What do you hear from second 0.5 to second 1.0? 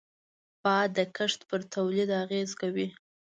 باد د